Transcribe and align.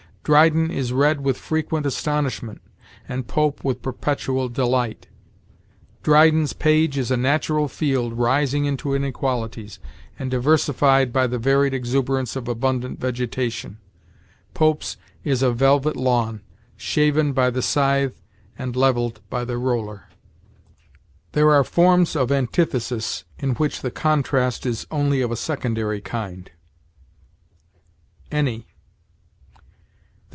Dryden 0.23 0.69
is 0.69 0.93
read 0.93 1.21
with 1.21 1.35
frequent 1.35 1.83
astonishment, 1.83 2.61
and 3.09 3.27
Pope 3.27 3.63
with 3.63 3.81
perpetual 3.81 4.49
delight. 4.49 5.07
Dryden's 6.03 6.53
page 6.53 6.95
is 6.95 7.09
a 7.09 7.17
natural 7.17 7.67
field, 7.67 8.13
rising 8.19 8.65
into 8.65 8.93
inequalities, 8.93 9.79
and 10.19 10.29
diversified 10.29 11.11
by 11.11 11.25
the 11.25 11.39
varied 11.39 11.73
exuberance 11.73 12.35
of 12.35 12.47
abundant 12.47 12.99
vegetation; 12.99 13.79
Pope's 14.53 14.95
is 15.23 15.41
a 15.41 15.51
velvet 15.51 15.95
lawn, 15.97 16.41
shaven 16.77 17.33
by 17.33 17.49
the 17.49 17.63
scythe, 17.63 18.21
and 18.59 18.75
leveled 18.75 19.21
by 19.31 19.43
the 19.43 19.57
roller." 19.57 20.07
There 21.31 21.49
are 21.51 21.63
forms 21.63 22.15
of 22.15 22.31
antithesis 22.31 23.23
in 23.39 23.55
which 23.55 23.81
the 23.81 23.89
contrast 23.91 24.67
is 24.67 24.85
only 24.91 25.21
of 25.21 25.31
a 25.31 25.35
secondary 25.35 25.99
kind. 25.99 26.51
ANY. 28.31 28.67